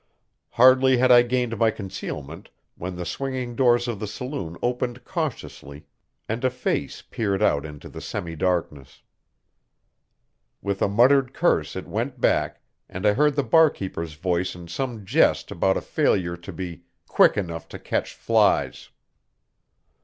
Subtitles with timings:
[0.53, 5.85] Hardly had I gained my concealment when the swinging doors of the saloon opened cautiously,
[6.27, 9.03] and a face peered out into the semi darkness.
[10.59, 15.05] With a muttered curse it went back, and I heard the barkeeper's voice in some
[15.05, 18.89] jest about a failure to be "quick enough to catch flies."